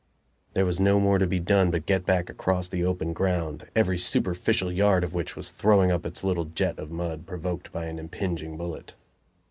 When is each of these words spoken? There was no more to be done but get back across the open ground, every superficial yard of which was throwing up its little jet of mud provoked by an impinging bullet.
There 0.53 0.65
was 0.65 0.79
no 0.79 0.99
more 0.99 1.19
to 1.19 1.27
be 1.27 1.37
done 1.39 1.69
but 1.69 1.85
get 1.85 2.07
back 2.07 2.27
across 2.27 2.67
the 2.67 2.83
open 2.83 3.13
ground, 3.13 3.67
every 3.75 3.99
superficial 3.99 4.71
yard 4.71 5.03
of 5.03 5.13
which 5.13 5.35
was 5.35 5.51
throwing 5.51 5.91
up 5.91 6.07
its 6.07 6.23
little 6.23 6.45
jet 6.45 6.79
of 6.79 6.89
mud 6.89 7.27
provoked 7.27 7.71
by 7.71 7.85
an 7.85 7.99
impinging 7.99 8.57
bullet. 8.57 8.95